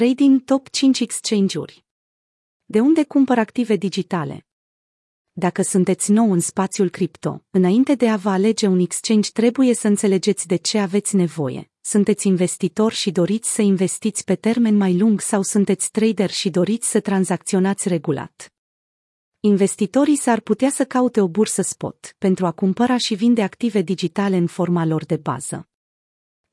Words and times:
Trading 0.00 0.44
Top 0.44 0.68
5 0.68 1.00
Exchange-uri 1.00 1.84
De 2.64 2.80
unde 2.80 3.04
cumpăr 3.04 3.38
active 3.38 3.76
digitale? 3.76 4.46
Dacă 5.32 5.62
sunteți 5.62 6.10
nou 6.10 6.32
în 6.32 6.40
spațiul 6.40 6.88
cripto, 6.88 7.44
înainte 7.50 7.94
de 7.94 8.08
a 8.08 8.16
vă 8.16 8.30
alege 8.30 8.66
un 8.66 8.78
exchange 8.78 9.30
trebuie 9.30 9.74
să 9.74 9.86
înțelegeți 9.86 10.46
de 10.46 10.56
ce 10.56 10.78
aveți 10.78 11.16
nevoie. 11.16 11.70
Sunteți 11.80 12.26
investitor 12.26 12.92
și 12.92 13.10
doriți 13.10 13.54
să 13.54 13.62
investiți 13.62 14.24
pe 14.24 14.34
termen 14.34 14.76
mai 14.76 14.98
lung 14.98 15.20
sau 15.20 15.42
sunteți 15.42 15.90
trader 15.90 16.30
și 16.30 16.50
doriți 16.50 16.90
să 16.90 17.00
tranzacționați 17.00 17.88
regulat. 17.88 18.52
Investitorii 19.40 20.16
s-ar 20.16 20.40
putea 20.40 20.70
să 20.70 20.84
caute 20.84 21.20
o 21.20 21.28
bursă 21.28 21.62
spot 21.62 22.14
pentru 22.18 22.46
a 22.46 22.52
cumpăra 22.52 22.96
și 22.96 23.14
vinde 23.14 23.42
active 23.42 23.82
digitale 23.82 24.36
în 24.36 24.46
forma 24.46 24.84
lor 24.84 25.04
de 25.04 25.16
bază. 25.16 25.68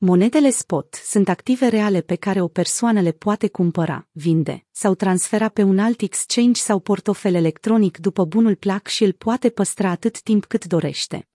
Monedele 0.04 0.50
spot 0.50 0.94
sunt 1.04 1.28
active 1.28 1.66
reale 1.66 2.00
pe 2.00 2.16
care 2.16 2.40
o 2.40 2.48
persoană 2.48 3.00
le 3.00 3.12
poate 3.12 3.48
cumpăra, 3.48 4.08
vinde 4.12 4.64
sau 4.70 4.94
transfera 4.94 5.48
pe 5.48 5.62
un 5.62 5.78
alt 5.78 6.00
exchange 6.00 6.60
sau 6.60 6.78
portofel 6.78 7.34
electronic 7.34 7.98
după 7.98 8.24
bunul 8.24 8.54
plac 8.54 8.86
și 8.86 9.04
îl 9.04 9.12
poate 9.12 9.50
păstra 9.50 9.90
atât 9.90 10.20
timp 10.20 10.44
cât 10.44 10.64
dorește. 10.64 11.28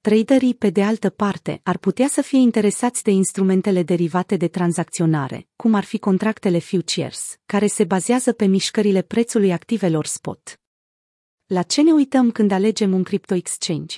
Traderii, 0.00 0.54
pe 0.54 0.70
de 0.70 0.82
altă 0.82 1.10
parte, 1.10 1.60
ar 1.62 1.78
putea 1.78 2.08
să 2.08 2.22
fie 2.22 2.38
interesați 2.38 3.02
de 3.02 3.10
instrumentele 3.10 3.82
derivate 3.82 4.36
de 4.36 4.48
tranzacționare, 4.48 5.48
cum 5.56 5.74
ar 5.74 5.84
fi 5.84 5.98
contractele 5.98 6.58
futures, 6.58 7.38
care 7.46 7.66
se 7.66 7.84
bazează 7.84 8.32
pe 8.32 8.44
mișcările 8.46 9.02
prețului 9.02 9.52
activelor 9.52 10.06
spot. 10.06 10.60
La 11.46 11.62
ce 11.62 11.82
ne 11.82 11.92
uităm 11.92 12.30
când 12.30 12.50
alegem 12.50 12.92
un 12.92 13.02
crypto 13.02 13.34
exchange? 13.34 13.96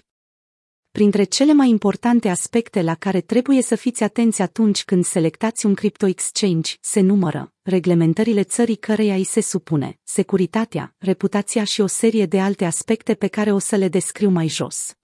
Printre 0.93 1.25
cele 1.25 1.53
mai 1.53 1.69
importante 1.69 2.29
aspecte 2.29 2.83
la 2.83 2.95
care 2.95 3.21
trebuie 3.21 3.62
să 3.62 3.75
fiți 3.75 4.03
atenți 4.03 4.43
atunci 4.43 4.85
când 4.85 5.05
selectați 5.05 5.66
un 5.66 5.75
crypto 5.75 6.07
exchange 6.07 6.75
se 6.80 7.01
numără 7.01 7.53
reglementările 7.63 8.43
țării 8.43 8.77
căreia 8.77 9.15
îi 9.15 9.25
se 9.25 9.41
supune, 9.41 9.99
securitatea, 10.03 10.95
reputația 10.99 11.65
și 11.65 11.80
o 11.80 11.87
serie 11.87 12.27
de 12.27 12.41
alte 12.41 12.65
aspecte 12.65 13.15
pe 13.15 13.27
care 13.27 13.52
o 13.52 13.59
să 13.59 13.77
le 13.77 13.88
descriu 13.88 14.30
mai 14.30 14.49
jos. 14.49 14.95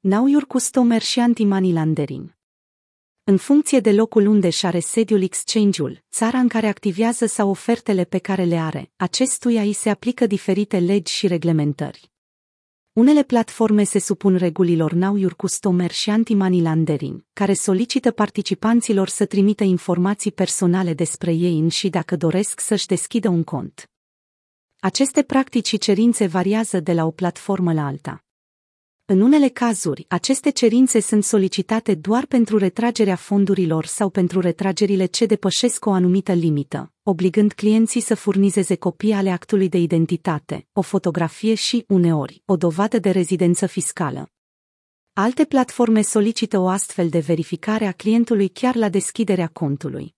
Now 0.00 0.26
your 0.26 0.46
customer 0.46 1.02
și 1.02 1.20
anti-money 1.20 1.72
laundering 1.72 2.34
în 3.28 3.36
funcție 3.36 3.80
de 3.80 3.92
locul 3.92 4.26
unde 4.26 4.50
și 4.50 4.66
are 4.66 4.78
sediul 4.78 5.22
exchange-ul, 5.22 6.04
țara 6.10 6.38
în 6.38 6.48
care 6.48 6.66
activează 6.66 7.26
sau 7.26 7.50
ofertele 7.50 8.04
pe 8.04 8.18
care 8.18 8.44
le 8.44 8.56
are, 8.56 8.90
acestuia 8.96 9.62
îi 9.62 9.72
se 9.72 9.90
aplică 9.90 10.26
diferite 10.26 10.78
legi 10.78 11.12
și 11.12 11.26
reglementări. 11.26 12.15
Unele 12.96 13.22
platforme 13.22 13.84
se 13.84 13.98
supun 13.98 14.36
regulilor 14.36 14.92
Know 14.92 15.16
Your 15.16 15.34
Customer 15.34 15.90
și 15.90 16.10
Anti-Money 16.10 16.60
Laundering, 16.60 17.24
care 17.32 17.52
solicită 17.52 18.10
participanților 18.10 19.08
să 19.08 19.26
trimită 19.26 19.64
informații 19.64 20.32
personale 20.32 20.94
despre 20.94 21.32
ei 21.32 21.68
și 21.68 21.88
dacă 21.88 22.16
doresc 22.16 22.60
să-și 22.60 22.86
deschidă 22.86 23.28
un 23.28 23.44
cont. 23.44 23.90
Aceste 24.80 25.22
practici 25.22 25.66
și 25.66 25.78
cerințe 25.78 26.26
variază 26.26 26.80
de 26.80 26.92
la 26.92 27.04
o 27.04 27.10
platformă 27.10 27.72
la 27.72 27.86
alta. 27.86 28.24
În 29.04 29.20
unele 29.20 29.48
cazuri, 29.48 30.04
aceste 30.08 30.50
cerințe 30.50 31.00
sunt 31.00 31.24
solicitate 31.24 31.94
doar 31.94 32.26
pentru 32.26 32.58
retragerea 32.58 33.16
fondurilor 33.16 33.84
sau 33.86 34.10
pentru 34.10 34.40
retragerile 34.40 35.06
ce 35.06 35.26
depășesc 35.26 35.86
o 35.86 35.90
anumită 35.90 36.32
limită, 36.32 36.92
obligând 37.08 37.52
clienții 37.52 38.00
să 38.00 38.14
furnizeze 38.14 38.76
copii 38.76 39.12
ale 39.12 39.30
actului 39.30 39.68
de 39.68 39.78
identitate, 39.78 40.66
o 40.72 40.80
fotografie 40.80 41.54
și, 41.54 41.84
uneori, 41.88 42.42
o 42.44 42.56
dovadă 42.56 42.98
de 42.98 43.10
rezidență 43.10 43.66
fiscală. 43.66 44.30
Alte 45.12 45.44
platforme 45.44 46.02
solicită 46.02 46.58
o 46.58 46.68
astfel 46.68 47.08
de 47.08 47.18
verificare 47.18 47.86
a 47.86 47.92
clientului 47.92 48.48
chiar 48.48 48.74
la 48.74 48.88
deschiderea 48.88 49.48
contului. 49.48 50.14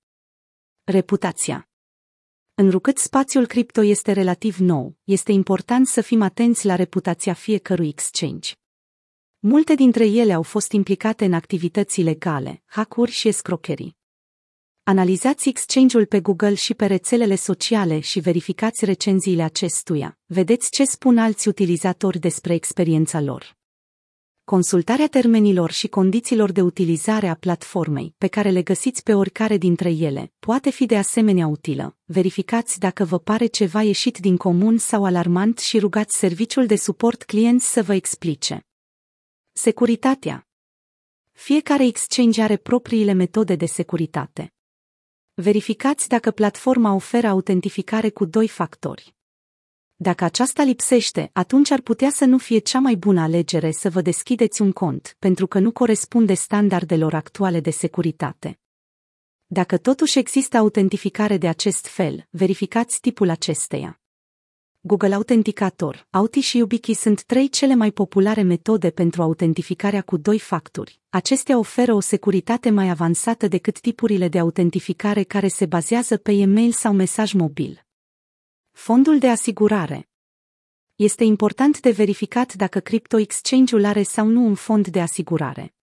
Reputația 0.84 1.68
Înrucât 2.54 2.98
spațiul 2.98 3.46
cripto 3.46 3.82
este 3.82 4.12
relativ 4.12 4.56
nou, 4.56 4.96
este 5.04 5.32
important 5.32 5.86
să 5.86 6.00
fim 6.00 6.22
atenți 6.22 6.66
la 6.66 6.74
reputația 6.74 7.32
fiecărui 7.32 7.88
exchange. 7.88 8.52
Multe 9.38 9.74
dintre 9.74 10.06
ele 10.06 10.32
au 10.32 10.42
fost 10.42 10.72
implicate 10.72 11.24
în 11.24 11.32
activități 11.32 12.00
ilegale, 12.00 12.62
hackuri 12.66 13.10
și 13.10 13.28
escrocherii. 13.28 13.97
Analizați 14.88 15.48
exchange-ul 15.48 16.06
pe 16.06 16.20
Google 16.20 16.54
și 16.54 16.74
pe 16.74 16.86
rețelele 16.86 17.34
sociale 17.34 18.00
și 18.00 18.20
verificați 18.20 18.84
recenziile 18.84 19.42
acestuia. 19.42 20.18
Vedeți 20.26 20.70
ce 20.70 20.84
spun 20.84 21.18
alți 21.18 21.48
utilizatori 21.48 22.18
despre 22.18 22.54
experiența 22.54 23.20
lor. 23.20 23.56
Consultarea 24.44 25.06
termenilor 25.06 25.70
și 25.70 25.88
condițiilor 25.88 26.52
de 26.52 26.60
utilizare 26.60 27.28
a 27.28 27.34
platformei, 27.34 28.14
pe 28.18 28.26
care 28.26 28.50
le 28.50 28.62
găsiți 28.62 29.02
pe 29.02 29.14
oricare 29.14 29.56
dintre 29.56 29.90
ele, 29.90 30.32
poate 30.38 30.70
fi 30.70 30.86
de 30.86 30.96
asemenea 30.96 31.46
utilă. 31.46 31.96
Verificați 32.04 32.78
dacă 32.78 33.04
vă 33.04 33.18
pare 33.18 33.46
ceva 33.46 33.82
ieșit 33.82 34.18
din 34.18 34.36
comun 34.36 34.78
sau 34.78 35.04
alarmant 35.04 35.58
și 35.58 35.78
rugați 35.78 36.16
serviciul 36.16 36.66
de 36.66 36.76
suport 36.76 37.22
clienți 37.22 37.72
să 37.72 37.82
vă 37.82 37.94
explice. 37.94 38.66
Securitatea 39.52 40.48
Fiecare 41.32 41.86
exchange 41.86 42.42
are 42.42 42.56
propriile 42.56 43.12
metode 43.12 43.54
de 43.54 43.66
securitate. 43.66 44.52
Verificați 45.40 46.08
dacă 46.08 46.30
platforma 46.30 46.94
oferă 46.94 47.26
autentificare 47.26 48.10
cu 48.10 48.24
doi 48.24 48.48
factori. 48.48 49.14
Dacă 49.96 50.24
aceasta 50.24 50.62
lipsește, 50.62 51.30
atunci 51.32 51.70
ar 51.70 51.80
putea 51.80 52.10
să 52.10 52.24
nu 52.24 52.38
fie 52.38 52.58
cea 52.58 52.78
mai 52.78 52.94
bună 52.94 53.20
alegere 53.20 53.70
să 53.70 53.90
vă 53.90 54.00
deschideți 54.00 54.62
un 54.62 54.72
cont, 54.72 55.16
pentru 55.18 55.46
că 55.46 55.58
nu 55.58 55.72
corespunde 55.72 56.34
standardelor 56.34 57.14
actuale 57.14 57.60
de 57.60 57.70
securitate. 57.70 58.58
Dacă 59.46 59.76
totuși 59.76 60.18
există 60.18 60.56
autentificare 60.56 61.36
de 61.36 61.48
acest 61.48 61.86
fel, 61.86 62.26
verificați 62.30 63.00
tipul 63.00 63.28
acesteia. 63.28 63.97
Google 64.88 65.14
Authenticator, 65.14 66.06
Auti 66.10 66.40
și 66.40 66.58
YubiKey 66.58 66.94
sunt 66.94 67.22
trei 67.22 67.48
cele 67.48 67.74
mai 67.74 67.90
populare 67.90 68.42
metode 68.42 68.90
pentru 68.90 69.22
autentificarea 69.22 70.02
cu 70.02 70.16
doi 70.16 70.38
factori. 70.38 71.00
Acestea 71.08 71.58
oferă 71.58 71.94
o 71.94 72.00
securitate 72.00 72.70
mai 72.70 72.88
avansată 72.88 73.48
decât 73.48 73.80
tipurile 73.80 74.28
de 74.28 74.38
autentificare 74.38 75.22
care 75.22 75.48
se 75.48 75.66
bazează 75.66 76.16
pe 76.16 76.32
e-mail 76.32 76.72
sau 76.72 76.92
mesaj 76.92 77.32
mobil. 77.32 77.86
Fondul 78.70 79.18
de 79.18 79.28
asigurare 79.28 80.08
Este 80.94 81.24
important 81.24 81.80
de 81.80 81.90
verificat 81.90 82.54
dacă 82.54 82.80
crypto 82.80 83.18
exchange-ul 83.18 83.84
are 83.84 84.02
sau 84.02 84.26
nu 84.26 84.46
un 84.46 84.54
fond 84.54 84.88
de 84.88 85.00
asigurare. 85.00 85.74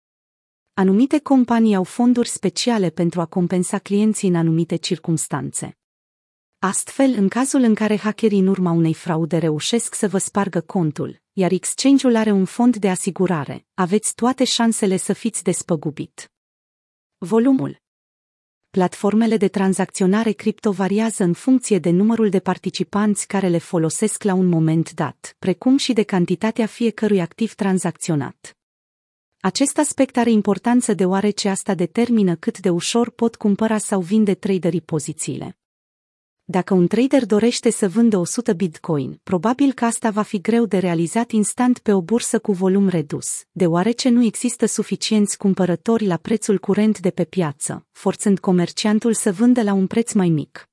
Anumite 0.74 1.20
companii 1.20 1.76
au 1.76 1.84
fonduri 1.84 2.30
speciale 2.30 2.90
pentru 2.90 3.22
a 3.22 3.26
compensa 3.26 3.80
clienții 3.80 4.28
în 4.28 4.36
anumite 4.36 4.76
circumstanțe. 4.76 5.78
Astfel, 6.68 7.14
în 7.18 7.28
cazul 7.28 7.62
în 7.62 7.76
care 7.76 7.98
hackerii 7.98 8.40
în 8.40 8.48
urma 8.48 8.72
unei 8.72 8.94
fraude 8.94 9.38
reușesc 9.38 9.96
să 9.96 10.08
vă 10.08 10.18
spargă 10.18 10.62
contul, 10.62 11.22
iar 11.34 11.52
exchange-ul 11.52 12.16
are 12.16 12.32
un 12.32 12.46
fond 12.46 12.76
de 12.76 12.90
asigurare, 12.90 13.66
aveți 13.74 14.16
toate 14.16 14.44
șansele 14.44 14.98
să 14.98 15.14
fiți 15.14 15.44
despăgubit. 15.44 16.32
Volumul 17.18 17.82
Platformele 18.70 19.38
de 19.38 19.48
tranzacționare 19.48 20.32
cripto 20.32 20.72
variază 20.72 21.24
în 21.24 21.34
funcție 21.34 21.80
de 21.80 21.90
numărul 21.90 22.30
de 22.30 22.40
participanți 22.40 23.28
care 23.28 23.48
le 23.48 23.58
folosesc 23.58 24.24
la 24.24 24.34
un 24.34 24.46
moment 24.46 24.94
dat, 24.94 25.36
precum 25.40 25.78
și 25.78 25.94
de 25.94 26.04
cantitatea 26.04 26.66
fiecărui 26.66 27.22
activ 27.22 27.54
tranzacționat. 27.54 28.58
Acest 29.40 29.78
aspect 29.78 30.18
are 30.18 30.32
importanță 30.32 30.94
deoarece 30.94 31.50
asta 31.50 31.74
determină 31.74 32.36
cât 32.36 32.60
de 32.60 32.70
ușor 32.70 33.10
pot 33.10 33.36
cumpăra 33.36 33.78
sau 33.78 34.02
vinde 34.02 34.34
traderii 34.34 34.82
pozițiile. 34.82 35.58
Dacă 36.48 36.74
un 36.74 36.88
trader 36.88 37.26
dorește 37.26 37.70
să 37.70 37.88
vândă 37.88 38.18
100 38.18 38.54
Bitcoin, 38.54 39.20
probabil 39.24 39.74
că 39.74 39.86
asta 39.86 40.10
va 40.10 40.22
fi 40.22 40.42
greu 40.42 40.66
de 40.66 40.78
realizat 40.78 41.32
instant 41.32 41.80
pe 41.80 41.94
o 41.94 42.02
bursă 42.02 42.40
cu 42.40 42.52
volum 42.52 42.88
redus, 42.88 43.44
deoarece 43.52 44.10
nu 44.10 44.24
există 44.24 44.66
suficienți 44.66 45.38
cumpărători 45.38 46.06
la 46.06 46.18
prețul 46.18 46.58
curent 46.58 47.00
de 47.00 47.10
pe 47.10 47.24
piață, 47.24 47.86
forțând 47.92 48.40
comerciantul 48.40 49.14
să 49.14 49.32
vândă 49.32 49.62
la 49.62 49.74
un 49.74 49.88
preț 49.88 50.14
mai 50.14 50.30
mic. 50.30 50.70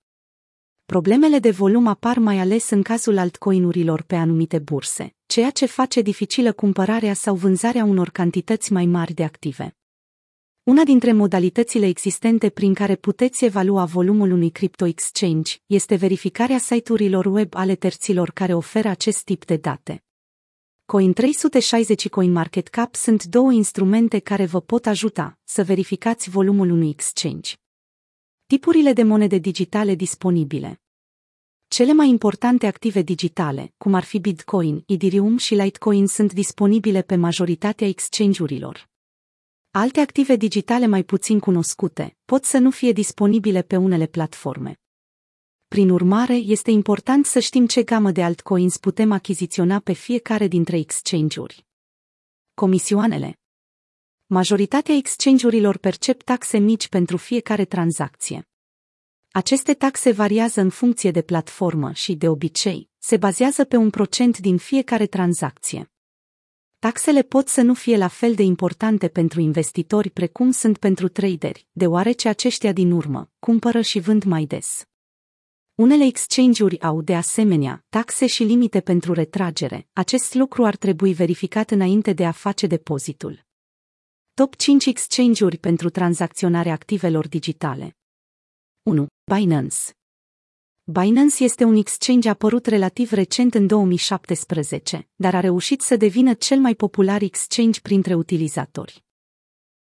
Problemele 0.86 1.38
de 1.38 1.50
volum 1.50 1.86
apar 1.86 2.18
mai 2.18 2.38
ales 2.38 2.70
în 2.70 2.82
cazul 2.82 3.18
altcoinurilor 3.18 4.02
pe 4.02 4.14
anumite 4.14 4.58
burse, 4.58 5.14
ceea 5.26 5.50
ce 5.50 5.66
face 5.66 6.00
dificilă 6.00 6.52
cumpărarea 6.52 7.14
sau 7.14 7.34
vânzarea 7.34 7.84
unor 7.84 8.08
cantități 8.08 8.72
mai 8.72 8.86
mari 8.86 9.12
de 9.12 9.24
active. 9.24 9.76
Una 10.64 10.84
dintre 10.84 11.12
modalitățile 11.12 11.86
existente 11.86 12.50
prin 12.50 12.74
care 12.74 12.96
puteți 12.96 13.44
evalua 13.44 13.84
volumul 13.84 14.30
unui 14.30 14.50
crypto 14.50 14.86
exchange 14.86 15.56
este 15.66 15.94
verificarea 15.94 16.58
site-urilor 16.58 17.26
web 17.26 17.54
ale 17.54 17.74
terților 17.74 18.30
care 18.30 18.54
oferă 18.54 18.88
acest 18.88 19.24
tip 19.24 19.44
de 19.44 19.56
date. 19.56 20.04
Coin360 20.84 21.96
și 21.98 22.08
CoinMarketCap 22.08 22.94
sunt 22.94 23.24
două 23.24 23.52
instrumente 23.52 24.18
care 24.18 24.46
vă 24.46 24.60
pot 24.60 24.86
ajuta 24.86 25.38
să 25.44 25.64
verificați 25.64 26.30
volumul 26.30 26.70
unui 26.70 26.88
exchange. 26.88 27.54
Tipurile 28.46 28.92
de 28.92 29.02
monede 29.02 29.38
digitale 29.38 29.94
disponibile 29.94 30.80
cele 31.68 31.92
mai 31.92 32.08
importante 32.08 32.66
active 32.66 33.02
digitale, 33.02 33.74
cum 33.76 33.94
ar 33.94 34.04
fi 34.04 34.18
Bitcoin, 34.18 34.84
Ethereum 34.86 35.36
și 35.36 35.54
Litecoin, 35.54 36.06
sunt 36.06 36.32
disponibile 36.32 37.02
pe 37.02 37.16
majoritatea 37.16 37.86
exchange-urilor. 37.86 38.91
Alte 39.74 40.00
active 40.00 40.36
digitale 40.36 40.86
mai 40.86 41.02
puțin 41.02 41.40
cunoscute 41.40 42.16
pot 42.24 42.44
să 42.44 42.58
nu 42.58 42.70
fie 42.70 42.92
disponibile 42.92 43.62
pe 43.62 43.76
unele 43.76 44.06
platforme. 44.06 44.80
Prin 45.68 45.90
urmare, 45.90 46.34
este 46.34 46.70
important 46.70 47.26
să 47.26 47.38
știm 47.38 47.66
ce 47.66 47.82
gamă 47.82 48.10
de 48.10 48.22
altcoins 48.22 48.76
putem 48.76 49.12
achiziționa 49.12 49.78
pe 49.78 49.92
fiecare 49.92 50.46
dintre 50.46 50.76
exchange-uri. 50.78 51.66
Comisioanele 52.54 53.38
Majoritatea 54.26 54.94
exchange-urilor 54.94 55.76
percep 55.76 56.22
taxe 56.22 56.58
mici 56.58 56.88
pentru 56.88 57.16
fiecare 57.16 57.64
tranzacție. 57.64 58.48
Aceste 59.30 59.74
taxe 59.74 60.10
variază 60.10 60.60
în 60.60 60.70
funcție 60.70 61.10
de 61.10 61.22
platformă 61.22 61.92
și, 61.92 62.14
de 62.14 62.28
obicei, 62.28 62.88
se 62.98 63.16
bazează 63.16 63.64
pe 63.64 63.76
un 63.76 63.90
procent 63.90 64.38
din 64.38 64.56
fiecare 64.56 65.06
tranzacție. 65.06 65.91
Taxele 66.88 67.22
pot 67.22 67.48
să 67.48 67.60
nu 67.60 67.74
fie 67.74 67.96
la 67.96 68.08
fel 68.08 68.34
de 68.34 68.42
importante 68.42 69.08
pentru 69.08 69.40
investitori 69.40 70.10
precum 70.10 70.50
sunt 70.50 70.78
pentru 70.78 71.08
traderi, 71.08 71.66
deoarece 71.72 72.28
aceștia 72.28 72.72
din 72.72 72.90
urmă 72.90 73.30
cumpără 73.38 73.80
și 73.80 73.98
vând 74.00 74.22
mai 74.22 74.44
des. 74.44 74.84
Unele 75.74 76.04
exchange-uri 76.04 76.80
au, 76.80 77.02
de 77.02 77.14
asemenea, 77.14 77.84
taxe 77.88 78.26
și 78.26 78.42
limite 78.42 78.80
pentru 78.80 79.12
retragere. 79.12 79.88
Acest 79.92 80.34
lucru 80.34 80.64
ar 80.64 80.76
trebui 80.76 81.12
verificat 81.12 81.70
înainte 81.70 82.12
de 82.12 82.26
a 82.26 82.32
face 82.32 82.66
depozitul. 82.66 83.44
Top 84.34 84.56
5 84.56 84.86
exchange-uri 84.86 85.58
pentru 85.58 85.90
tranzacționarea 85.90 86.72
activelor 86.72 87.28
digitale. 87.28 87.96
1. 88.82 89.06
Binance 89.24 89.76
Binance 90.84 91.44
este 91.44 91.64
un 91.64 91.74
exchange 91.74 92.28
apărut 92.28 92.66
relativ 92.66 93.12
recent 93.12 93.54
în 93.54 93.66
2017, 93.66 95.08
dar 95.14 95.34
a 95.34 95.40
reușit 95.40 95.80
să 95.80 95.96
devină 95.96 96.34
cel 96.34 96.58
mai 96.58 96.74
popular 96.74 97.22
exchange 97.22 97.80
printre 97.80 98.14
utilizatori. 98.14 99.04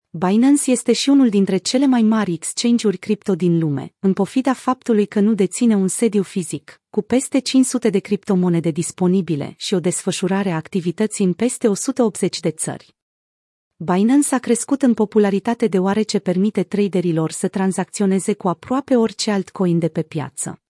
Binance 0.09 0.71
este 0.71 0.93
și 0.93 1.09
unul 1.09 1.29
dintre 1.29 1.57
cele 1.57 1.85
mai 1.85 2.01
mari 2.01 2.33
exchange-uri 2.33 2.97
cripto 2.97 3.35
din 3.35 3.59
lume, 3.59 3.93
în 3.99 4.13
pofida 4.13 4.53
faptului 4.53 5.05
că 5.05 5.19
nu 5.19 5.33
deține 5.33 5.75
un 5.75 5.87
sediu 5.87 6.23
fizic, 6.23 6.81
cu 6.89 7.01
peste 7.01 7.39
500 7.39 7.89
de 7.89 7.99
criptomonede 7.99 8.71
disponibile 8.71 9.53
și 9.57 9.73
o 9.73 9.79
desfășurare 9.79 10.51
a 10.51 10.55
activității 10.55 11.25
în 11.25 11.33
peste 11.33 11.67
180 11.67 12.39
de 12.39 12.51
țări. 12.51 12.95
Binance 13.75 14.35
a 14.35 14.39
crescut 14.39 14.81
în 14.81 14.93
popularitate 14.93 15.67
deoarece 15.67 16.19
permite 16.19 16.63
traderilor 16.63 17.31
să 17.31 17.47
tranzacționeze 17.47 18.33
cu 18.33 18.47
aproape 18.47 18.95
orice 18.95 19.31
altcoin 19.31 19.79
de 19.79 19.87
pe 19.87 20.01
piață. 20.01 20.60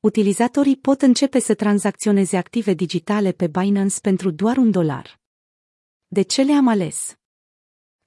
Utilizatorii 0.00 0.76
pot 0.76 1.02
începe 1.02 1.38
să 1.38 1.54
tranzacționeze 1.54 2.36
active 2.36 2.74
digitale 2.74 3.32
pe 3.32 3.46
Binance 3.46 4.00
pentru 4.00 4.30
doar 4.30 4.56
un 4.56 4.70
dolar. 4.70 5.20
De 6.06 6.22
ce 6.22 6.42
le-am 6.42 6.68
ales? 6.68 7.18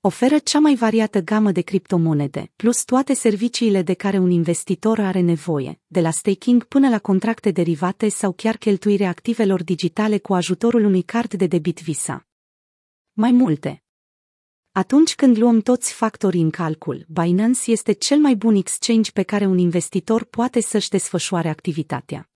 Oferă 0.01 0.39
cea 0.39 0.59
mai 0.59 0.75
variată 0.75 1.19
gamă 1.19 1.51
de 1.51 1.61
criptomonede, 1.61 2.51
plus 2.55 2.83
toate 2.83 3.13
serviciile 3.13 3.81
de 3.81 3.93
care 3.93 4.17
un 4.17 4.29
investitor 4.29 4.99
are 4.99 5.19
nevoie, 5.19 5.79
de 5.87 6.01
la 6.01 6.11
staking 6.11 6.63
până 6.63 6.89
la 6.89 6.99
contracte 6.99 7.51
derivate 7.51 8.09
sau 8.09 8.31
chiar 8.31 8.57
cheltuirea 8.57 9.09
activelor 9.09 9.63
digitale 9.63 10.17
cu 10.17 10.33
ajutorul 10.33 10.83
unui 10.83 11.01
card 11.01 11.33
de 11.33 11.47
debit 11.47 11.81
Visa. 11.81 12.27
Mai 13.13 13.31
multe. 13.31 13.83
Atunci 14.73 15.15
când 15.15 15.37
luăm 15.37 15.59
toți 15.59 15.93
factorii 15.93 16.41
în 16.41 16.49
calcul, 16.49 17.05
Binance 17.07 17.71
este 17.71 17.91
cel 17.91 18.19
mai 18.19 18.35
bun 18.35 18.55
exchange 18.55 19.11
pe 19.11 19.23
care 19.23 19.45
un 19.45 19.57
investitor 19.57 20.23
poate 20.23 20.61
să-și 20.61 20.89
desfășoare 20.89 21.49
activitatea. 21.49 22.29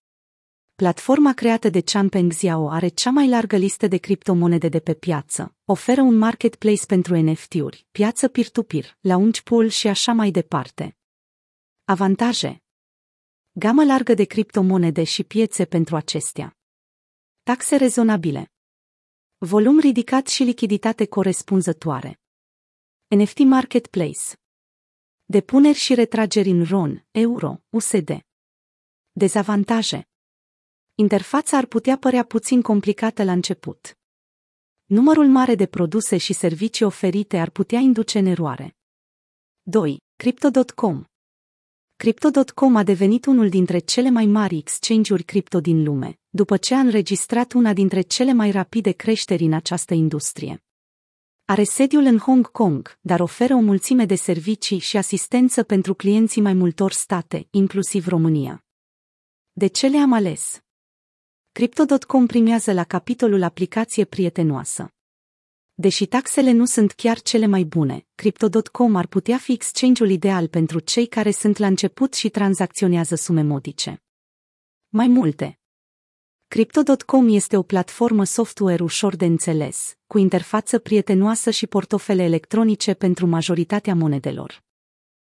Platforma 0.75 1.33
creată 1.33 1.69
de 1.69 1.81
Changpeng 1.81 2.31
Zhao 2.31 2.69
are 2.69 2.87
cea 2.87 3.09
mai 3.09 3.29
largă 3.29 3.55
listă 3.55 3.87
de 3.87 3.97
criptomonede 3.97 4.69
de 4.69 4.79
pe 4.79 4.93
piață, 4.93 5.55
oferă 5.65 6.01
un 6.01 6.17
marketplace 6.17 6.85
pentru 6.85 7.17
NFT-uri, 7.17 7.87
piață 7.91 8.27
peer-to-peer, 8.27 8.97
launch 8.99 9.39
pool 9.39 9.67
și 9.67 9.87
așa 9.87 10.11
mai 10.11 10.31
departe. 10.31 10.97
Avantaje 11.83 12.63
Gamă 13.51 13.83
largă 13.83 14.13
de 14.13 14.23
criptomonede 14.23 15.03
și 15.03 15.23
piețe 15.23 15.65
pentru 15.65 15.95
acestea. 15.95 16.57
Taxe 17.43 17.75
rezonabile. 17.75 18.51
Volum 19.37 19.79
ridicat 19.79 20.27
și 20.27 20.43
lichiditate 20.43 21.05
corespunzătoare. 21.05 22.19
NFT 23.07 23.40
Marketplace. 23.40 24.36
Depuneri 25.25 25.78
și 25.78 25.94
retrageri 25.94 26.50
în 26.50 26.63
RON, 26.63 27.06
euro, 27.12 27.62
USD. 27.69 28.19
Dezavantaje. 29.12 30.07
Interfața 30.96 31.57
ar 31.57 31.66
putea 31.66 31.98
părea 31.98 32.24
puțin 32.24 32.62
complicată 32.62 33.24
la 33.24 33.31
început. 33.31 33.98
Numărul 34.86 35.28
mare 35.28 35.56
de 35.56 35.66
produse 35.66 36.18
și 36.18 36.34
servicii 36.34 36.86
oferite 36.86 37.38
ar 37.38 37.50
putea 37.50 37.80
induce 37.80 38.19
în 38.19 38.25
eroare. 38.25 38.75
2. 39.62 40.02
Crypto.com 40.16 41.04
Crypto.com 41.96 42.75
a 42.75 42.84
devenit 42.84 43.25
unul 43.25 43.50
dintre 43.50 43.80
cele 43.80 44.10
mai 44.10 44.25
mari 44.25 44.57
exchange-uri 44.57 45.24
cripto 45.24 45.60
din 45.60 45.84
lume, 45.84 46.19
după 46.30 46.57
ce 46.57 46.75
a 46.75 46.80
înregistrat 46.80 47.54
una 47.54 47.74
dintre 47.74 48.02
cele 48.02 48.34
mai 48.34 48.52
rapide 48.52 48.92
creșteri 48.92 49.44
în 49.44 49.54
această 49.54 49.94
industrie. 49.94 50.60
Are 51.47 51.63
sediul 51.63 52.03
în 52.03 52.18
Hong 52.18 52.51
Kong, 52.51 52.97
dar 53.01 53.19
oferă 53.19 53.53
o 53.53 53.59
mulțime 53.59 54.06
de 54.06 54.15
servicii 54.15 54.80
și 54.80 54.97
asistență 54.97 55.63
pentru 55.63 55.94
clienții 55.94 56.42
mai 56.42 56.53
multor 56.53 56.92
state, 56.92 57.47
inclusiv 57.50 58.07
România. 58.07 58.65
De 59.51 59.68
ce 59.68 59.88
le-am 59.88 60.13
ales? 60.13 60.63
Crypto.com 61.51 62.25
primează 62.25 62.74
la 62.74 62.83
capitolul 62.83 63.44
aplicație 63.44 64.06
prietenoasă. 64.06 64.94
Deși 65.74 66.06
taxele 66.06 66.51
nu 66.51 66.65
sunt 66.65 66.92
chiar 66.92 67.21
cele 67.21 67.45
mai 67.45 67.63
bune, 67.63 68.07
Crypto.com 68.15 68.95
ar 68.95 69.07
putea 69.07 69.38
fi 69.38 69.51
exchange-ul 69.51 70.09
ideal 70.09 70.47
pentru 70.47 70.80
cei 70.80 71.07
care 71.07 71.31
sunt 71.31 71.57
la 71.57 71.68
început 71.68 72.13
și 72.13 72.30
tranzacționează 72.30 73.15
sume 73.15 73.42
modice. 73.42 74.03
Mai 74.89 75.07
multe. 75.07 75.59
Crypto.com 76.56 77.28
este 77.30 77.57
o 77.57 77.63
platformă 77.63 78.24
software 78.24 78.84
ușor 78.84 79.16
de 79.16 79.25
înțeles, 79.25 79.98
cu 80.07 80.18
interfață 80.18 80.80
prietenoasă 80.80 81.50
și 81.50 81.68
portofele 81.68 82.24
electronice 82.24 82.94
pentru 82.94 83.28
majoritatea 83.28 83.96
monedelor. 83.96 84.63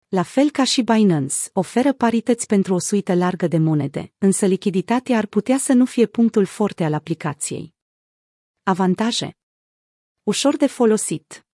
La 0.09 0.23
fel 0.23 0.51
ca 0.51 0.65
și 0.65 0.83
Binance, 0.83 1.35
oferă 1.53 1.93
parități 1.93 2.47
pentru 2.47 2.75
o 2.75 2.79
suită 2.79 3.15
largă 3.15 3.47
de 3.47 3.59
monede, 3.59 4.13
însă 4.19 4.47
lichiditatea 4.47 5.17
ar 5.17 5.27
putea 5.27 5.59
să 5.59 5.73
nu 5.73 5.85
fie 5.85 6.07
punctul 6.07 6.45
forte 6.45 6.85
al 6.85 6.93
aplicației. 6.93 7.75
Avantaje. 8.63 9.37
Ușor 10.23 10.57
de 10.57 10.67
folosit. 10.67 11.47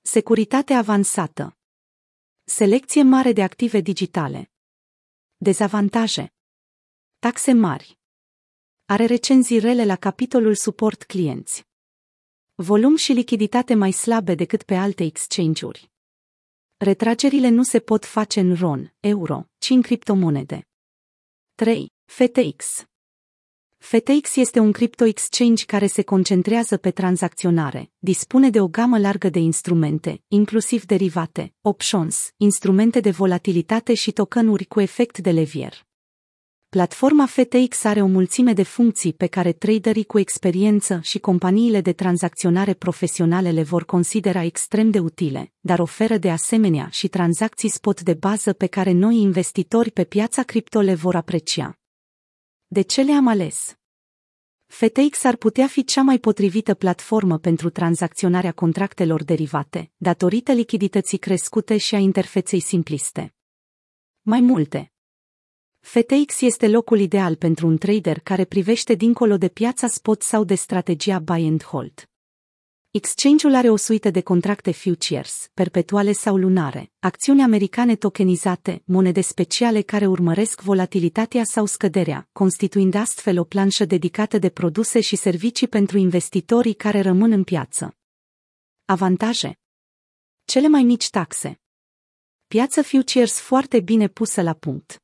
Securitate 0.00 0.72
avansată. 0.72 1.58
Selecție 2.44 3.02
mare 3.02 3.32
de 3.32 3.42
active 3.42 3.80
digitale. 3.80 4.50
Dezavantaje. 5.36 6.32
Taxe 7.18 7.52
mari 7.52 7.97
Are 8.90 9.04
recenzii 9.04 9.58
rele 9.58 9.84
la 9.84 9.96
capitolul 9.96 10.54
suport 10.54 11.02
clienți. 11.02 11.66
Volum 12.54 12.96
și 12.96 13.12
lichiditate 13.12 13.74
mai 13.74 13.92
slabe 13.92 14.34
decât 14.34 14.62
pe 14.62 14.74
alte 14.74 15.04
exchange-uri. 15.04 15.90
Retragerile 16.76 17.48
nu 17.48 17.62
se 17.62 17.78
pot 17.78 18.04
face 18.04 18.40
în 18.40 18.54
RON, 18.54 18.94
euro, 19.00 19.44
ci 19.58 19.70
în 19.70 19.82
criptomonede. 19.82 20.68
3. 21.54 21.92
FTX 22.04 22.84
FTX 23.78 24.36
este 24.36 24.58
un 24.58 24.72
crypto 24.72 25.04
exchange 25.04 25.64
care 25.64 25.86
se 25.86 26.02
concentrează 26.02 26.76
pe 26.76 26.90
tranzacționare, 26.90 27.90
dispune 27.98 28.50
de 28.50 28.60
o 28.60 28.68
gamă 28.68 28.98
largă 28.98 29.28
de 29.28 29.38
instrumente, 29.38 30.22
inclusiv 30.28 30.84
derivate, 30.84 31.54
options, 31.60 32.32
instrumente 32.36 33.00
de 33.00 33.10
volatilitate 33.10 33.94
și 33.94 34.12
tokenuri 34.12 34.64
cu 34.64 34.80
efect 34.80 35.18
de 35.18 35.30
levier. 35.30 35.87
Platforma 36.70 37.26
FTX 37.26 37.84
are 37.84 38.02
o 38.02 38.06
mulțime 38.06 38.52
de 38.52 38.62
funcții 38.62 39.12
pe 39.12 39.26
care 39.26 39.52
traderii 39.52 40.04
cu 40.04 40.18
experiență 40.18 41.00
și 41.02 41.18
companiile 41.18 41.80
de 41.80 41.92
tranzacționare 41.92 42.74
profesionale 42.74 43.50
le 43.50 43.62
vor 43.62 43.84
considera 43.84 44.42
extrem 44.42 44.90
de 44.90 44.98
utile, 44.98 45.52
dar 45.60 45.78
oferă 45.78 46.16
de 46.16 46.30
asemenea 46.30 46.88
și 46.88 47.08
tranzacții 47.08 47.68
spot 47.68 48.00
de 48.00 48.14
bază 48.14 48.52
pe 48.52 48.66
care 48.66 48.92
noi 48.92 49.16
investitori 49.16 49.90
pe 49.90 50.04
piața 50.04 50.42
cripto 50.42 50.80
le 50.80 50.94
vor 50.94 51.14
aprecia. 51.14 51.78
De 52.66 52.82
ce 52.82 53.02
le-am 53.02 53.26
ales? 53.26 53.78
FTX 54.66 55.24
ar 55.24 55.36
putea 55.36 55.66
fi 55.66 55.84
cea 55.84 56.02
mai 56.02 56.18
potrivită 56.18 56.74
platformă 56.74 57.38
pentru 57.38 57.70
tranzacționarea 57.70 58.52
contractelor 58.52 59.24
derivate, 59.24 59.90
datorită 59.96 60.52
lichidității 60.52 61.18
crescute 61.18 61.76
și 61.76 61.94
a 61.94 61.98
interfeței 61.98 62.60
simpliste. 62.60 63.34
Mai 64.22 64.40
multe. 64.40 64.92
FTX 65.88 66.40
este 66.40 66.68
locul 66.68 66.98
ideal 66.98 67.36
pentru 67.36 67.66
un 67.66 67.78
trader 67.78 68.18
care 68.18 68.44
privește 68.44 68.94
dincolo 68.94 69.36
de 69.36 69.48
piața 69.48 69.86
spot 69.86 70.22
sau 70.22 70.44
de 70.44 70.54
strategia 70.54 71.18
buy 71.18 71.46
and 71.46 71.62
hold. 71.62 72.08
Exchange-ul 72.90 73.54
are 73.54 73.70
o 73.70 73.76
suită 73.76 74.10
de 74.10 74.20
contracte 74.20 74.72
futures, 74.72 75.50
perpetuale 75.54 76.12
sau 76.12 76.36
lunare, 76.36 76.90
acțiuni 76.98 77.42
americane 77.42 77.96
tokenizate, 77.96 78.82
monede 78.84 79.20
speciale 79.20 79.82
care 79.82 80.06
urmăresc 80.06 80.62
volatilitatea 80.62 81.44
sau 81.44 81.66
scăderea, 81.66 82.28
constituind 82.32 82.94
astfel 82.94 83.38
o 83.38 83.44
planșă 83.44 83.84
dedicată 83.84 84.38
de 84.38 84.48
produse 84.48 85.00
și 85.00 85.16
servicii 85.16 85.68
pentru 85.68 85.98
investitorii 85.98 86.74
care 86.74 87.00
rămân 87.00 87.32
în 87.32 87.44
piață. 87.44 87.96
Avantaje 88.84 89.58
Cele 90.44 90.68
mai 90.68 90.82
mici 90.82 91.10
taxe. 91.10 91.60
Piață 92.46 92.82
futures 92.82 93.40
foarte 93.40 93.80
bine 93.80 94.08
pusă 94.08 94.42
la 94.42 94.52
punct. 94.52 95.02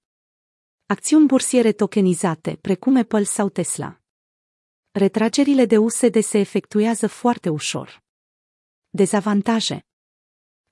Acțiuni 0.86 1.26
bursiere 1.26 1.72
tokenizate, 1.72 2.58
precum 2.60 2.96
Apple 2.96 3.22
sau 3.22 3.48
Tesla. 3.48 4.00
Retragerile 4.90 5.64
de 5.64 5.76
USD 5.76 6.22
se 6.22 6.38
efectuează 6.38 7.06
foarte 7.06 7.48
ușor. 7.48 8.02
Dezavantaje. 8.90 9.86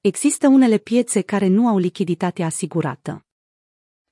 Există 0.01 0.49
unele 0.49 0.79
piețe 0.79 1.21
care 1.21 1.47
nu 1.47 1.69
au 1.69 1.79
lichiditatea 1.79 2.47
asigurată. 2.47 3.27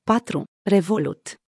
4. 0.02 0.45
Revolut. 0.62 1.40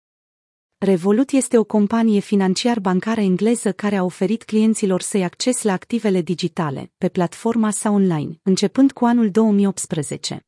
Revolut 0.77 1.29
este 1.29 1.57
o 1.57 1.63
companie 1.63 2.19
financiar-bancară 2.19 3.21
engleză 3.21 3.73
care 3.73 3.95
a 3.95 4.03
oferit 4.03 4.43
clienților 4.43 5.01
să-i 5.01 5.23
acces 5.23 5.61
la 5.61 5.71
activele 5.71 6.21
digitale, 6.21 6.91
pe 6.97 7.09
platforma 7.09 7.69
sa 7.69 7.89
online, 7.89 8.39
începând 8.43 8.91
cu 8.91 9.05
anul 9.05 9.31
2018. 9.31 10.45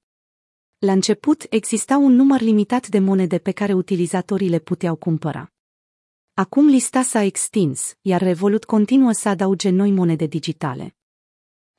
La 0.85 0.91
început 0.91 1.45
exista 1.49 1.97
un 1.97 2.13
număr 2.13 2.41
limitat 2.41 2.87
de 2.87 2.99
monede 2.99 3.37
pe 3.37 3.51
care 3.51 3.73
utilizatorii 3.73 4.49
le 4.49 4.59
puteau 4.59 4.95
cumpăra. 4.95 5.51
Acum 6.33 6.65
lista 6.65 7.01
s-a 7.01 7.21
extins, 7.21 7.95
iar 8.01 8.21
Revolut 8.21 8.63
continuă 8.63 9.11
să 9.11 9.29
adauge 9.29 9.69
noi 9.69 9.91
monede 9.91 10.25
digitale. 10.25 10.95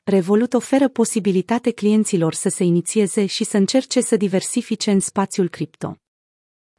Revolut 0.02 0.52
oferă 0.52 0.88
posibilitate 0.88 1.70
clienților 1.70 2.34
să 2.34 2.48
se 2.48 2.64
inițieze 2.64 3.26
și 3.26 3.44
să 3.44 3.56
încerce 3.56 4.00
să 4.00 4.16
diversifice 4.16 4.90
în 4.90 5.00
spațiul 5.00 5.48
cripto. 5.48 6.03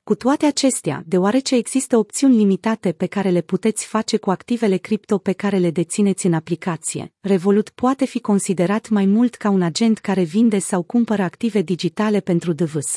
Cu 0.05 0.15
toate 0.15 0.45
acestea, 0.45 1.03
deoarece 1.07 1.55
există 1.55 1.97
opțiuni 1.97 2.35
limitate 2.35 2.91
pe 2.91 3.05
care 3.05 3.29
le 3.29 3.41
puteți 3.41 3.85
face 3.85 4.17
cu 4.17 4.29
activele 4.29 4.77
cripto 4.77 5.17
pe 5.17 5.33
care 5.33 5.57
le 5.57 5.71
dețineți 5.71 6.25
în 6.25 6.33
aplicație, 6.33 7.13
Revolut 7.19 7.69
poate 7.69 8.05
fi 8.05 8.19
considerat 8.19 8.89
mai 8.89 9.05
mult 9.05 9.35
ca 9.35 9.49
un 9.49 9.61
agent 9.61 9.97
care 9.97 10.23
vinde 10.23 10.59
sau 10.59 10.83
cumpără 10.83 11.21
active 11.21 11.61
digitale 11.61 12.19
pentru 12.19 12.53
DVS. 12.53 12.95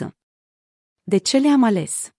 De 1.02 1.16
ce 1.16 1.38
le-am 1.38 1.62
ales? 1.62 2.14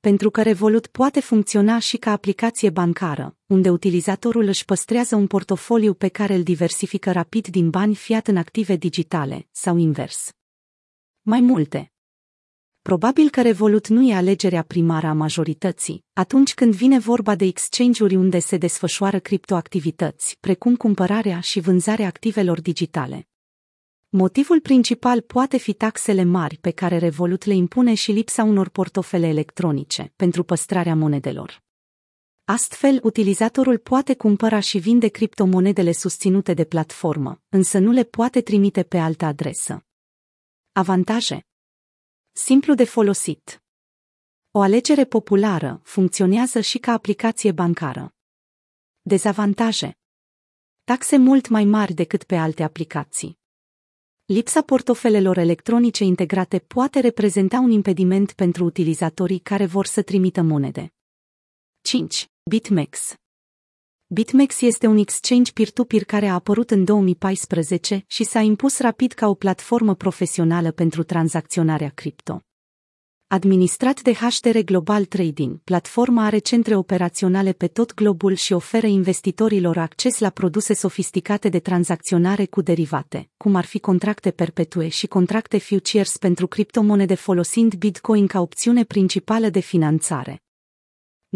Pentru 0.00 0.30
că 0.30 0.42
Revolut 0.42 0.86
poate 0.86 1.20
funcționa 1.20 1.78
și 1.78 1.96
ca 1.96 2.10
aplicație 2.10 2.70
bancară, 2.70 3.36
unde 3.46 3.70
utilizatorul 3.70 4.44
își 4.44 4.64
păstrează 4.64 5.16
un 5.16 5.26
portofoliu 5.26 5.94
pe 5.94 6.08
care 6.08 6.34
îl 6.34 6.42
diversifică 6.42 7.12
rapid 7.12 7.46
din 7.46 7.70
bani 7.70 7.94
fiat 7.94 8.28
în 8.28 8.36
active 8.36 8.76
digitale, 8.76 9.48
sau 9.50 9.76
invers. 9.76 10.32
Mai 11.22 11.40
multe. 11.40 11.93
Probabil 12.90 13.30
că 13.30 13.42
Revolut 13.42 13.88
nu 13.88 14.08
e 14.08 14.14
alegerea 14.14 14.62
primară 14.62 15.06
a 15.06 15.12
majorității, 15.12 16.04
atunci 16.12 16.54
când 16.54 16.74
vine 16.74 16.98
vorba 16.98 17.34
de 17.34 17.44
exchange-uri 17.44 18.14
unde 18.14 18.38
se 18.38 18.56
desfășoară 18.56 19.18
criptoactivități, 19.18 20.36
precum 20.40 20.76
cumpărarea 20.76 21.40
și 21.40 21.60
vânzarea 21.60 22.06
activelor 22.06 22.60
digitale. 22.60 23.28
Motivul 24.08 24.60
principal 24.60 25.20
poate 25.20 25.56
fi 25.56 25.72
taxele 25.72 26.24
mari 26.24 26.58
pe 26.60 26.70
care 26.70 26.98
Revolut 26.98 27.44
le 27.44 27.54
impune 27.54 27.94
și 27.94 28.12
lipsa 28.12 28.42
unor 28.42 28.68
portofele 28.68 29.26
electronice 29.26 30.12
pentru 30.16 30.42
păstrarea 30.44 30.94
monedelor. 30.94 31.62
Astfel, 32.44 33.00
utilizatorul 33.02 33.78
poate 33.78 34.14
cumpăra 34.14 34.60
și 34.60 34.78
vinde 34.78 35.08
criptomonedele 35.08 35.92
susținute 35.92 36.54
de 36.54 36.64
platformă, 36.64 37.40
însă 37.48 37.78
nu 37.78 37.90
le 37.90 38.02
poate 38.02 38.40
trimite 38.40 38.82
pe 38.82 38.98
altă 38.98 39.24
adresă. 39.24 39.84
Avantaje 40.72 41.46
Simplu 42.36 42.74
de 42.74 42.84
folosit. 42.84 43.62
O 44.50 44.60
alegere 44.60 45.04
populară 45.04 45.80
funcționează 45.84 46.60
și 46.60 46.78
ca 46.78 46.92
aplicație 46.92 47.52
bancară. 47.52 48.14
Dezavantaje. 49.02 49.98
Taxe 50.84 51.16
mult 51.16 51.48
mai 51.48 51.64
mari 51.64 51.94
decât 51.94 52.24
pe 52.24 52.36
alte 52.36 52.62
aplicații. 52.62 53.38
Lipsa 54.24 54.62
portofelelor 54.62 55.36
electronice 55.36 56.04
integrate 56.04 56.58
poate 56.58 57.00
reprezenta 57.00 57.58
un 57.58 57.70
impediment 57.70 58.32
pentru 58.32 58.64
utilizatorii 58.64 59.38
care 59.38 59.66
vor 59.66 59.86
să 59.86 60.02
trimită 60.02 60.42
monede. 60.42 60.92
5. 61.80 62.30
BitMEX 62.42 63.14
BitMEX 64.06 64.60
este 64.60 64.86
un 64.86 64.96
exchange 64.96 65.52
peer-to-peer 65.52 66.04
care 66.04 66.26
a 66.26 66.34
apărut 66.34 66.70
în 66.70 66.84
2014 66.84 68.04
și 68.06 68.24
s-a 68.24 68.40
impus 68.40 68.78
rapid 68.78 69.12
ca 69.12 69.28
o 69.28 69.34
platformă 69.34 69.94
profesională 69.94 70.70
pentru 70.70 71.02
tranzacționarea 71.02 71.88
cripto. 71.94 72.40
Administrat 73.26 74.00
de 74.02 74.12
HTR 74.12 74.58
Global 74.58 75.04
Trading, 75.04 75.60
platforma 75.64 76.24
are 76.24 76.38
centre 76.38 76.76
operaționale 76.76 77.52
pe 77.52 77.66
tot 77.66 77.94
globul 77.94 78.34
și 78.34 78.52
oferă 78.52 78.86
investitorilor 78.86 79.76
acces 79.76 80.18
la 80.18 80.30
produse 80.30 80.74
sofisticate 80.74 81.48
de 81.48 81.58
tranzacționare 81.58 82.46
cu 82.46 82.60
derivate, 82.60 83.30
cum 83.36 83.54
ar 83.54 83.64
fi 83.64 83.78
contracte 83.78 84.30
perpetue 84.30 84.88
și 84.88 85.06
contracte 85.06 85.58
futures 85.58 86.16
pentru 86.16 86.46
criptomonede 86.46 87.14
folosind 87.14 87.74
Bitcoin 87.74 88.26
ca 88.26 88.40
opțiune 88.40 88.84
principală 88.84 89.48
de 89.48 89.60
finanțare. 89.60 90.43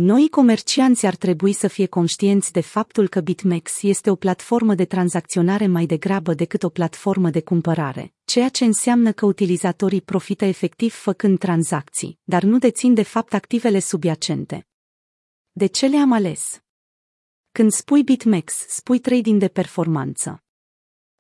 Noi 0.01 0.29
comercianți 0.29 1.07
ar 1.07 1.17
trebui 1.17 1.53
să 1.53 1.69
fie 1.69 1.87
conștienți 1.87 2.53
de 2.53 2.61
faptul 2.61 3.09
că 3.09 3.21
BitMEX 3.21 3.83
este 3.83 4.11
o 4.11 4.15
platformă 4.15 4.75
de 4.75 4.85
tranzacționare 4.85 5.67
mai 5.67 5.87
degrabă 5.87 6.35
decât 6.35 6.63
o 6.63 6.69
platformă 6.69 7.31
de 7.31 7.43
cumpărare, 7.43 8.15
ceea 8.25 8.49
ce 8.49 8.65
înseamnă 8.65 9.13
că 9.13 9.27
utilizatorii 9.27 10.01
profită 10.01 10.45
efectiv 10.45 10.93
făcând 10.93 11.39
tranzacții, 11.39 12.19
dar 12.23 12.43
nu 12.43 12.59
dețin 12.59 12.95
de 12.95 13.03
fapt 13.03 13.35
activele 13.35 13.79
subiacente. 13.79 14.67
De 15.53 15.67
ce 15.67 15.87
le-am 15.87 16.13
ales? 16.13 16.63
Când 17.53 17.73
spui 17.73 18.03
BitMEX, 18.03 18.55
spui 18.69 18.99
trading 18.99 19.41
de 19.41 19.49
performanță. 19.49 20.45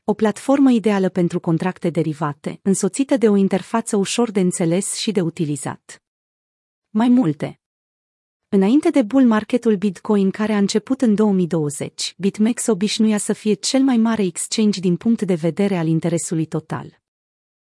O 0.04 0.14
platformă 0.14 0.70
ideală 0.70 1.08
pentru 1.08 1.40
contracte 1.40 1.90
derivate, 1.90 2.61
însoțită 2.62 3.16
de 3.16 3.28
o 3.28 3.37
interfață 3.37 3.97
ușor 3.97 4.30
de 4.30 4.40
înțeles 4.40 4.94
și 4.94 5.12
de 5.12 5.20
utilizat. 5.20 6.02
Mai 6.90 7.08
multe, 7.08 7.61
Înainte 8.50 8.90
de 8.90 9.02
bull 9.02 9.26
marketul 9.26 9.76
Bitcoin 9.76 10.31
care 10.31 10.52
a 10.52 10.59
început 10.59 11.00
în 11.00 11.14
2020, 11.14 12.14
BitMEX 12.17 12.67
obișnuia 12.67 13.19
să 13.19 13.33
fie 13.33 13.55
cel 13.55 13.83
mai 13.83 13.97
mare 13.97 14.23
exchange 14.23 14.81
din 14.81 14.97
punct 14.97 15.23
de 15.23 15.35
vedere 15.35 15.76
al 15.76 15.87
interesului 15.87 16.47
total. 16.47 17.00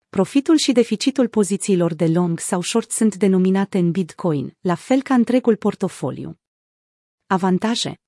Profitul 0.09 0.57
și 0.57 0.73
deficitul 0.73 1.29
pozițiilor 1.29 1.95
de 1.95 2.07
long 2.07 2.39
sau 2.39 2.61
short 2.61 2.91
sunt 2.91 3.17
denominate 3.17 3.79
în 3.79 3.91
Bitcoin, 3.91 4.57
la 4.61 4.75
fel 4.75 5.03
ca 5.03 5.15
întregul 5.15 5.57
portofoliu. 5.57 6.39
Avantaje 7.27 7.99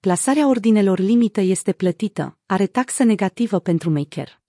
Plasarea 0.00 0.48
ordinelor 0.48 0.98
limită 0.98 1.40
este 1.40 1.72
plătită, 1.72 2.38
are 2.46 2.66
taxă 2.66 3.02
negativă 3.02 3.58
pentru 3.58 3.90
maker. 3.90 4.42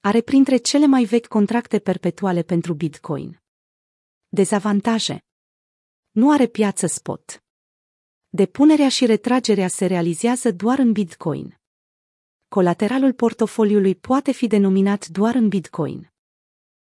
Are 0.00 0.20
printre 0.20 0.56
cele 0.56 0.86
mai 0.86 1.04
vechi 1.04 1.26
contracte 1.26 1.78
perpetuale 1.78 2.42
pentru 2.42 2.74
Bitcoin. 2.74 3.42
Dezavantaje 4.28 5.24
nu 6.14 6.30
are 6.30 6.46
piață 6.46 6.86
spot. 6.86 7.44
Depunerea 8.28 8.88
și 8.88 9.06
retragerea 9.06 9.68
se 9.68 9.86
realizează 9.86 10.52
doar 10.52 10.78
în 10.78 10.92
Bitcoin. 10.92 11.60
Colateralul 12.48 13.12
portofoliului 13.12 13.94
poate 13.94 14.32
fi 14.32 14.46
denominat 14.46 15.06
doar 15.06 15.34
în 15.34 15.48
Bitcoin. 15.48 16.13